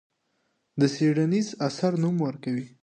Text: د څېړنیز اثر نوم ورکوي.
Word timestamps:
د 0.79 0.81
څېړنیز 0.93 1.47
اثر 1.67 1.91
نوم 2.03 2.15
ورکوي. 2.27 2.65